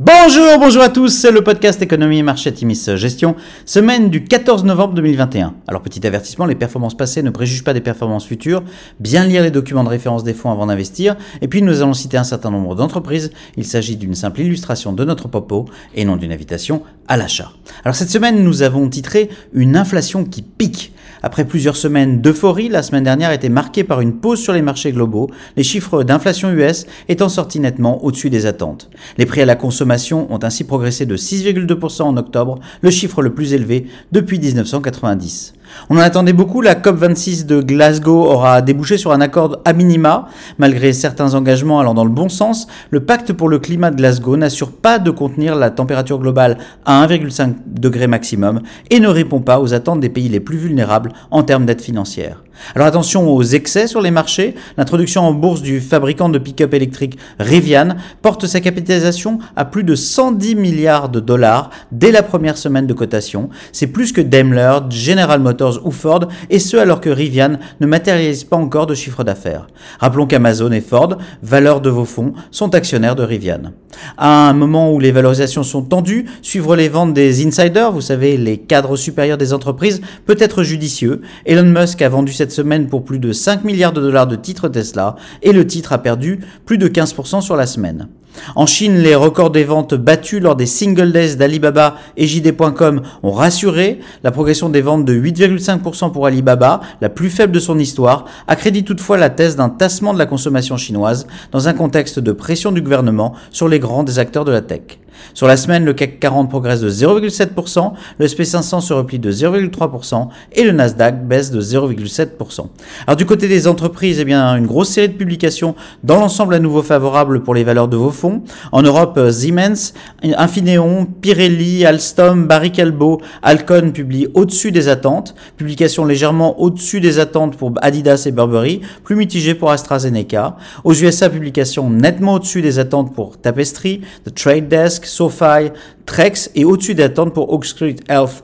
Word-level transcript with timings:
Bonjour, 0.00 0.58
bonjour 0.58 0.82
à 0.82 0.88
tous, 0.88 1.10
c'est 1.10 1.30
le 1.30 1.44
podcast 1.44 1.80
Économie 1.80 2.18
et 2.18 2.24
Marché 2.24 2.52
Timis 2.52 2.84
Gestion, 2.96 3.36
semaine 3.64 4.10
du 4.10 4.24
14 4.24 4.64
novembre 4.64 4.94
2021. 4.94 5.54
Alors 5.68 5.82
petit 5.82 6.04
avertissement, 6.04 6.46
les 6.46 6.56
performances 6.56 6.96
passées 6.96 7.22
ne 7.22 7.30
préjugent 7.30 7.62
pas 7.62 7.74
des 7.74 7.80
performances 7.80 8.26
futures, 8.26 8.64
bien 8.98 9.24
lire 9.24 9.44
les 9.44 9.52
documents 9.52 9.84
de 9.84 9.88
référence 9.88 10.24
des 10.24 10.34
fonds 10.34 10.50
avant 10.50 10.66
d'investir, 10.66 11.14
et 11.42 11.46
puis 11.46 11.62
nous 11.62 11.80
allons 11.80 11.94
citer 11.94 12.16
un 12.16 12.24
certain 12.24 12.50
nombre 12.50 12.74
d'entreprises, 12.74 13.30
il 13.56 13.64
s'agit 13.64 13.94
d'une 13.94 14.16
simple 14.16 14.40
illustration 14.40 14.92
de 14.92 15.04
notre 15.04 15.28
propos 15.28 15.66
et 15.94 16.04
non 16.04 16.16
d'une 16.16 16.32
invitation 16.32 16.82
à 17.06 17.16
l'achat. 17.16 17.52
Alors 17.84 17.94
cette 17.94 18.10
semaine 18.10 18.42
nous 18.42 18.62
avons 18.62 18.88
titré 18.88 19.30
Une 19.52 19.76
inflation 19.76 20.24
qui 20.24 20.42
pique. 20.42 20.92
Après 21.24 21.46
plusieurs 21.46 21.78
semaines 21.78 22.20
d'euphorie, 22.20 22.68
la 22.68 22.82
semaine 22.82 23.04
dernière 23.04 23.32
était 23.32 23.48
marquée 23.48 23.82
par 23.82 24.02
une 24.02 24.12
pause 24.12 24.42
sur 24.42 24.52
les 24.52 24.60
marchés 24.60 24.92
globaux, 24.92 25.30
les 25.56 25.62
chiffres 25.62 26.02
d'inflation 26.02 26.50
US 26.50 26.84
étant 27.08 27.30
sortis 27.30 27.60
nettement 27.60 28.04
au-dessus 28.04 28.28
des 28.28 28.44
attentes. 28.44 28.90
Les 29.16 29.24
prix 29.24 29.40
à 29.40 29.46
la 29.46 29.56
consommation 29.56 30.30
ont 30.30 30.44
ainsi 30.44 30.64
progressé 30.64 31.06
de 31.06 31.16
6,2% 31.16 32.02
en 32.02 32.18
octobre, 32.18 32.60
le 32.82 32.90
chiffre 32.90 33.22
le 33.22 33.32
plus 33.32 33.54
élevé 33.54 33.86
depuis 34.12 34.38
1990. 34.38 35.54
On 35.90 35.96
en 35.96 36.00
attendait 36.00 36.32
beaucoup, 36.32 36.60
la 36.60 36.74
COP26 36.74 37.46
de 37.46 37.60
Glasgow 37.60 38.24
aura 38.24 38.62
débouché 38.62 38.96
sur 38.96 39.12
un 39.12 39.20
accord 39.20 39.58
à 39.64 39.72
minima. 39.72 40.28
Malgré 40.58 40.92
certains 40.92 41.34
engagements 41.34 41.80
allant 41.80 41.94
dans 41.94 42.04
le 42.04 42.10
bon 42.10 42.28
sens, 42.28 42.66
le 42.90 43.00
pacte 43.00 43.32
pour 43.32 43.48
le 43.48 43.58
climat 43.58 43.90
de 43.90 43.96
Glasgow 43.96 44.36
n'assure 44.36 44.72
pas 44.72 44.98
de 44.98 45.10
contenir 45.10 45.56
la 45.56 45.70
température 45.70 46.18
globale 46.18 46.58
à 46.84 47.06
1,5 47.06 47.54
degré 47.66 48.06
maximum 48.06 48.60
et 48.90 49.00
ne 49.00 49.08
répond 49.08 49.40
pas 49.40 49.60
aux 49.60 49.74
attentes 49.74 50.00
des 50.00 50.08
pays 50.08 50.28
les 50.28 50.40
plus 50.40 50.56
vulnérables 50.56 51.12
en 51.30 51.42
termes 51.42 51.66
d'aide 51.66 51.80
financière. 51.80 52.43
Alors 52.74 52.86
attention 52.86 53.28
aux 53.28 53.42
excès 53.42 53.86
sur 53.86 54.00
les 54.00 54.10
marchés. 54.10 54.54
L'introduction 54.76 55.22
en 55.22 55.32
bourse 55.32 55.62
du 55.62 55.80
fabricant 55.80 56.28
de 56.28 56.38
pick-up 56.38 56.74
électrique 56.74 57.18
Rivian 57.38 57.96
porte 58.22 58.46
sa 58.46 58.60
capitalisation 58.60 59.38
à 59.56 59.64
plus 59.64 59.84
de 59.84 59.94
110 59.94 60.54
milliards 60.54 61.08
de 61.08 61.20
dollars 61.20 61.70
dès 61.92 62.12
la 62.12 62.22
première 62.22 62.56
semaine 62.56 62.86
de 62.86 62.94
cotation. 62.94 63.48
C'est 63.72 63.86
plus 63.86 64.12
que 64.12 64.20
Daimler, 64.20 64.78
General 64.90 65.40
Motors 65.40 65.80
ou 65.84 65.90
Ford, 65.90 66.28
et 66.50 66.58
ce 66.58 66.76
alors 66.76 67.00
que 67.00 67.10
Rivian 67.10 67.58
ne 67.80 67.86
matérialise 67.86 68.44
pas 68.44 68.56
encore 68.56 68.86
de 68.86 68.94
chiffre 68.94 69.24
d'affaires. 69.24 69.66
Rappelons 69.98 70.26
qu'Amazon 70.26 70.72
et 70.72 70.80
Ford, 70.80 71.18
valeurs 71.42 71.80
de 71.80 71.90
vos 71.90 72.04
fonds, 72.04 72.34
sont 72.50 72.74
actionnaires 72.74 73.16
de 73.16 73.22
Rivian. 73.22 73.72
À 74.16 74.48
un 74.48 74.52
moment 74.52 74.92
où 74.92 75.00
les 75.00 75.12
valorisations 75.12 75.62
sont 75.62 75.82
tendues, 75.82 76.26
suivre 76.42 76.76
les 76.76 76.88
ventes 76.88 77.14
des 77.14 77.46
insiders, 77.46 77.92
vous 77.92 78.00
savez, 78.00 78.36
les 78.36 78.58
cadres 78.58 78.96
supérieurs 78.96 79.38
des 79.38 79.52
entreprises, 79.52 80.00
peut 80.26 80.36
être 80.38 80.62
judicieux. 80.62 81.22
Elon 81.46 81.64
Musk 81.64 82.02
a 82.02 82.08
vendu 82.08 82.32
cette 82.32 82.52
semaine 82.52 82.88
pour 82.88 83.04
plus 83.04 83.18
de 83.18 83.32
5 83.32 83.64
milliards 83.64 83.92
de 83.92 84.00
dollars 84.00 84.26
de 84.26 84.36
titres 84.36 84.68
Tesla 84.68 85.16
et 85.42 85.52
le 85.52 85.66
titre 85.66 85.92
a 85.92 85.98
perdu 85.98 86.40
plus 86.64 86.78
de 86.78 86.88
15% 86.88 87.40
sur 87.40 87.56
la 87.56 87.66
semaine. 87.66 88.08
En 88.56 88.66
Chine, 88.66 88.98
les 88.98 89.14
records 89.14 89.50
des 89.50 89.64
ventes 89.64 89.94
battus 89.94 90.40
lors 90.40 90.56
des 90.56 90.66
single 90.66 91.12
days 91.12 91.36
d'Alibaba 91.36 91.96
et 92.16 92.26
JD.com 92.26 93.02
ont 93.22 93.32
rassuré. 93.32 94.00
La 94.22 94.30
progression 94.30 94.68
des 94.68 94.80
ventes 94.80 95.04
de 95.04 95.14
8,5% 95.14 96.12
pour 96.12 96.26
Alibaba, 96.26 96.80
la 97.00 97.08
plus 97.08 97.30
faible 97.30 97.52
de 97.52 97.60
son 97.60 97.78
histoire, 97.78 98.26
accrédite 98.48 98.86
toutefois 98.86 99.16
la 99.16 99.30
thèse 99.30 99.56
d'un 99.56 99.68
tassement 99.68 100.12
de 100.12 100.18
la 100.18 100.26
consommation 100.26 100.76
chinoise 100.76 101.26
dans 101.52 101.68
un 101.68 101.74
contexte 101.74 102.18
de 102.18 102.32
pression 102.32 102.72
du 102.72 102.82
gouvernement 102.82 103.34
sur 103.50 103.68
les 103.68 103.78
grands 103.78 104.04
des 104.04 104.18
acteurs 104.18 104.44
de 104.44 104.52
la 104.52 104.60
tech. 104.60 105.03
Sur 105.32 105.46
la 105.46 105.56
semaine, 105.56 105.84
le 105.84 105.94
CAC 105.94 106.20
40 106.20 106.50
progresse 106.50 106.80
de 106.80 106.90
0,7%, 106.90 107.92
le 108.18 108.26
SP500 108.26 108.80
se 108.80 108.92
replie 108.92 109.18
de 109.18 109.32
0,3% 109.32 110.28
et 110.52 110.64
le 110.64 110.72
Nasdaq 110.72 111.26
baisse 111.26 111.50
de 111.50 111.60
0,7%. 111.60 112.66
Alors 113.06 113.16
du 113.16 113.26
côté 113.26 113.48
des 113.48 113.66
entreprises, 113.66 114.18
eh 114.20 114.24
bien, 114.24 114.56
une 114.56 114.66
grosse 114.66 114.90
série 114.90 115.08
de 115.08 115.14
publications 115.14 115.74
dans 116.02 116.18
l'ensemble 116.18 116.54
à 116.54 116.58
nouveau 116.58 116.82
favorable 116.82 117.42
pour 117.42 117.54
les 117.54 117.64
valeurs 117.64 117.88
de 117.88 117.96
vos 117.96 118.10
fonds. 118.10 118.42
En 118.72 118.82
Europe, 118.82 119.18
Siemens, 119.30 119.94
Infineon, 120.22 121.06
Pirelli, 121.06 121.84
Alstom, 121.84 122.46
Barry 122.46 122.72
Callebaut, 122.72 123.20
Alcon 123.42 123.92
publient 123.92 124.28
au-dessus 124.34 124.72
des 124.72 124.88
attentes. 124.88 125.34
Publications 125.56 126.04
légèrement 126.04 126.60
au-dessus 126.60 127.00
des 127.00 127.18
attentes 127.18 127.56
pour 127.56 127.72
Adidas 127.80 128.24
et 128.26 128.32
Burberry, 128.32 128.80
plus 129.04 129.16
mitigées 129.16 129.54
pour 129.54 129.70
AstraZeneca. 129.70 130.56
Aux 130.84 130.94
USA, 130.94 131.30
publications 131.30 131.90
nettement 131.90 132.34
au-dessus 132.34 132.62
des 132.62 132.78
attentes 132.78 133.14
pour 133.14 133.38
Tapestry, 133.38 134.02
The 134.24 134.34
Trade 134.34 134.68
Desk, 134.68 135.06
SoFi, 135.14 135.70
Trex 136.06 136.50
et 136.54 136.64
au-dessus 136.64 136.94
d'attente 136.94 137.32
pour 137.32 137.52
Oak 137.52 137.64
Street 137.64 137.96
Health, 138.08 138.42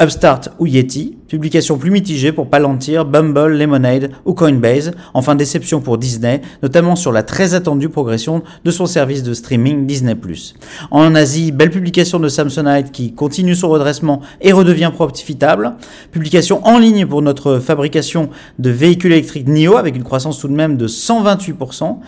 Upstart 0.00 0.48
ou 0.58 0.66
Yeti. 0.66 1.18
Publication 1.28 1.78
plus 1.78 1.90
mitigée 1.90 2.32
pour 2.32 2.48
Palantir, 2.48 3.04
Bumble, 3.04 3.56
Lemonade 3.56 4.10
ou 4.24 4.34
Coinbase. 4.34 4.92
Enfin 5.14 5.34
déception 5.34 5.80
pour 5.80 5.98
Disney, 5.98 6.40
notamment 6.62 6.96
sur 6.96 7.12
la 7.12 7.22
très 7.22 7.54
attendue 7.54 7.88
progression 7.88 8.42
de 8.64 8.70
son 8.70 8.86
service 8.86 9.22
de 9.22 9.34
streaming 9.34 9.86
Disney+. 9.86 10.14
En 10.90 11.14
Asie, 11.14 11.52
belle 11.52 11.70
publication 11.70 12.20
de 12.20 12.28
Samsonite 12.28 12.92
qui 12.92 13.14
continue 13.14 13.54
son 13.54 13.68
redressement 13.68 14.20
et 14.40 14.52
redevient 14.52 14.90
profitable. 14.94 15.74
Publication 16.10 16.64
en 16.66 16.78
ligne 16.78 17.06
pour 17.06 17.22
notre 17.22 17.58
fabrication 17.58 18.30
de 18.58 18.70
véhicules 18.70 19.12
électriques 19.12 19.48
NIO 19.48 19.76
avec 19.76 19.96
une 19.96 20.04
croissance 20.04 20.38
tout 20.38 20.48
de 20.48 20.54
même 20.54 20.76
de 20.76 20.86
128%. 20.86 21.98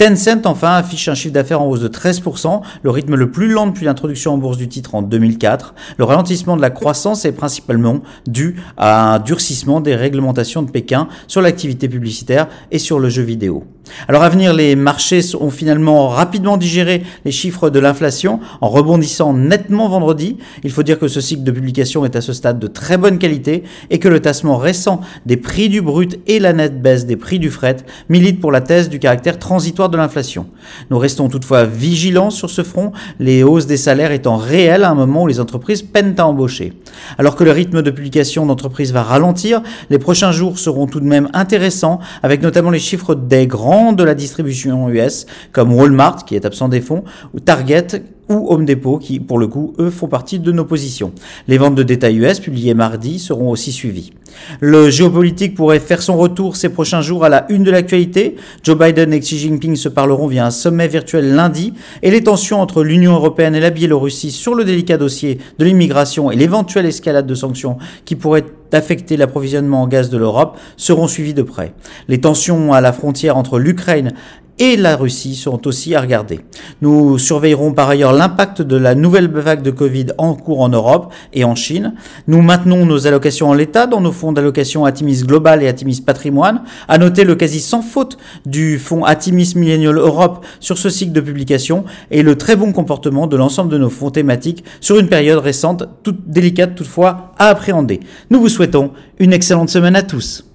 Tencent 0.00 0.46
enfin 0.46 0.76
affiche 0.76 1.08
un 1.08 1.14
chiffre 1.14 1.34
d'affaires 1.34 1.60
en 1.60 1.68
hausse 1.68 1.82
de 1.82 1.88
13%, 1.88 2.62
le 2.82 2.90
rythme 2.90 3.16
le 3.16 3.30
plus 3.30 3.48
lent 3.48 3.66
depuis 3.66 3.84
l'introduction 3.84 4.32
en 4.32 4.38
bourse 4.38 4.56
du 4.56 4.66
titre 4.66 4.94
en 4.94 5.02
2004. 5.02 5.74
Le 5.98 6.04
ralentissement 6.04 6.56
de 6.56 6.62
la 6.62 6.70
croissance 6.70 7.26
est 7.26 7.32
principalement 7.32 8.00
dû 8.26 8.56
à 8.78 9.16
un 9.16 9.18
durcissement 9.18 9.82
des 9.82 9.94
réglementations 9.94 10.62
de 10.62 10.70
Pékin 10.70 11.06
sur 11.26 11.42
l'activité 11.42 11.86
publicitaire 11.86 12.48
et 12.70 12.78
sur 12.78 12.98
le 12.98 13.10
jeu 13.10 13.22
vidéo. 13.22 13.64
Alors 14.08 14.22
à 14.22 14.28
venir, 14.28 14.52
les 14.52 14.76
marchés 14.76 15.20
ont 15.38 15.50
finalement 15.50 16.08
rapidement 16.08 16.56
digéré 16.56 17.02
les 17.24 17.30
chiffres 17.30 17.70
de 17.70 17.78
l'inflation 17.78 18.40
en 18.60 18.68
rebondissant 18.68 19.32
nettement 19.32 19.88
vendredi. 19.88 20.36
Il 20.64 20.70
faut 20.70 20.82
dire 20.82 20.98
que 20.98 21.08
ce 21.08 21.20
cycle 21.20 21.42
de 21.42 21.50
publication 21.50 22.04
est 22.04 22.16
à 22.16 22.20
ce 22.20 22.32
stade 22.32 22.58
de 22.58 22.66
très 22.66 22.96
bonne 22.96 23.18
qualité 23.18 23.64
et 23.90 23.98
que 23.98 24.08
le 24.08 24.20
tassement 24.20 24.56
récent 24.56 25.00
des 25.26 25.36
prix 25.36 25.68
du 25.68 25.82
brut 25.82 26.18
et 26.26 26.38
la 26.38 26.52
nette 26.52 26.82
baisse 26.82 27.06
des 27.06 27.16
prix 27.16 27.38
du 27.38 27.50
fret 27.50 27.78
militent 28.08 28.40
pour 28.40 28.52
la 28.52 28.60
thèse 28.60 28.88
du 28.88 28.98
caractère 28.98 29.38
transitoire 29.38 29.88
de 29.88 29.96
l'inflation. 29.96 30.46
Nous 30.90 30.98
restons 30.98 31.28
toutefois 31.28 31.64
vigilants 31.64 32.30
sur 32.30 32.50
ce 32.50 32.62
front, 32.62 32.92
les 33.18 33.42
hausses 33.42 33.66
des 33.66 33.76
salaires 33.76 34.12
étant 34.12 34.36
réelles 34.36 34.84
à 34.84 34.90
un 34.90 34.94
moment 34.94 35.22
où 35.22 35.26
les 35.26 35.40
entreprises 35.40 35.82
peinent 35.82 36.14
à 36.18 36.26
embaucher. 36.26 36.72
Alors 37.18 37.36
que 37.36 37.44
le 37.44 37.52
rythme 37.52 37.82
de 37.82 37.90
publication 37.90 38.46
d'entreprises 38.46 38.92
va 38.92 39.02
ralentir, 39.02 39.62
les 39.88 39.98
prochains 39.98 40.32
jours 40.32 40.58
seront 40.58 40.86
tout 40.86 41.00
de 41.00 41.06
même 41.06 41.28
intéressants 41.32 42.00
avec 42.22 42.42
notamment 42.42 42.70
les 42.70 42.78
chiffres 42.78 43.14
des 43.14 43.46
grands 43.46 43.79
de 43.92 44.04
la 44.04 44.14
distribution 44.14 44.88
US, 44.90 45.26
comme 45.52 45.72
Walmart, 45.72 46.24
qui 46.24 46.34
est 46.34 46.44
absent 46.44 46.68
des 46.68 46.80
fonds, 46.80 47.04
ou 47.34 47.40
Target, 47.40 48.02
ou 48.28 48.52
Home 48.52 48.64
Depot, 48.64 48.98
qui, 48.98 49.18
pour 49.18 49.38
le 49.38 49.48
coup, 49.48 49.74
eux, 49.78 49.90
font 49.90 50.06
partie 50.06 50.38
de 50.38 50.52
nos 50.52 50.64
positions. 50.64 51.12
Les 51.48 51.58
ventes 51.58 51.74
de 51.74 51.82
détail 51.82 52.18
US, 52.18 52.38
publiées 52.38 52.74
mardi, 52.74 53.18
seront 53.18 53.50
aussi 53.50 53.72
suivies. 53.72 54.12
Le 54.60 54.90
géopolitique 54.90 55.54
pourrait 55.54 55.80
faire 55.80 56.02
son 56.02 56.16
retour 56.16 56.56
ces 56.56 56.68
prochains 56.68 57.00
jours 57.00 57.24
à 57.24 57.28
la 57.28 57.50
une 57.50 57.62
de 57.62 57.70
l'actualité. 57.70 58.36
Joe 58.62 58.78
Biden 58.78 59.12
et 59.12 59.20
Xi 59.20 59.38
Jinping 59.38 59.76
se 59.76 59.88
parleront 59.88 60.26
via 60.26 60.46
un 60.46 60.50
sommet 60.50 60.88
virtuel 60.88 61.34
lundi, 61.34 61.74
et 62.02 62.10
les 62.10 62.22
tensions 62.22 62.60
entre 62.60 62.82
l'Union 62.82 63.12
européenne 63.12 63.54
et 63.54 63.60
la 63.60 63.70
Biélorussie 63.70 64.30
sur 64.30 64.54
le 64.54 64.64
délicat 64.64 64.96
dossier 64.96 65.38
de 65.58 65.64
l'immigration 65.64 66.30
et 66.30 66.36
l'éventuelle 66.36 66.86
escalade 66.86 67.26
de 67.26 67.34
sanctions 67.34 67.78
qui 68.04 68.16
pourraient 68.16 68.44
affecter 68.72 69.16
l'approvisionnement 69.16 69.82
en 69.82 69.88
gaz 69.88 70.10
de 70.10 70.18
l'Europe 70.18 70.58
seront 70.76 71.08
suivies 71.08 71.34
de 71.34 71.42
près. 71.42 71.74
Les 72.08 72.20
tensions 72.20 72.72
à 72.72 72.80
la 72.80 72.92
frontière 72.92 73.36
entre 73.36 73.58
l'Ukraine 73.58 74.12
et 74.60 74.76
la 74.76 74.94
Russie 74.94 75.34
sont 75.34 75.66
aussi 75.66 75.94
à 75.94 76.02
regarder. 76.02 76.40
Nous 76.82 77.18
surveillerons 77.18 77.72
par 77.72 77.88
ailleurs 77.88 78.12
l'impact 78.12 78.60
de 78.60 78.76
la 78.76 78.94
nouvelle 78.94 79.28
vague 79.28 79.62
de 79.62 79.70
Covid 79.70 80.08
en 80.18 80.34
cours 80.34 80.60
en 80.60 80.68
Europe 80.68 81.12
et 81.32 81.44
en 81.44 81.54
Chine. 81.54 81.94
Nous 82.28 82.42
maintenons 82.42 82.84
nos 82.84 83.06
allocations 83.06 83.48
en 83.48 83.54
l'état 83.54 83.86
dans 83.86 84.02
nos 84.02 84.12
fonds 84.12 84.32
d'allocation 84.32 84.84
Atimis 84.84 85.22
Global 85.24 85.62
et 85.62 85.68
Atimis 85.68 86.02
Patrimoine. 86.04 86.62
À 86.88 86.98
noter 86.98 87.24
le 87.24 87.34
quasi 87.36 87.58
sans 87.60 87.80
faute 87.80 88.18
du 88.44 88.78
fonds 88.78 89.04
Atimis 89.04 89.54
Millennial 89.56 89.96
Europe 89.96 90.44
sur 90.60 90.76
ce 90.76 90.90
cycle 90.90 91.12
de 91.12 91.22
publication 91.22 91.84
et 92.10 92.22
le 92.22 92.36
très 92.36 92.54
bon 92.54 92.72
comportement 92.72 93.26
de 93.26 93.38
l'ensemble 93.38 93.72
de 93.72 93.78
nos 93.78 93.90
fonds 93.90 94.10
thématiques 94.10 94.62
sur 94.82 94.98
une 94.98 95.08
période 95.08 95.38
récente, 95.38 95.84
toute 96.02 96.28
délicate 96.28 96.74
toutefois 96.74 97.32
à 97.38 97.46
appréhender. 97.48 98.00
Nous 98.28 98.40
vous 98.40 98.50
souhaitons 98.50 98.90
une 99.18 99.32
excellente 99.32 99.70
semaine 99.70 99.96
à 99.96 100.02
tous. 100.02 100.49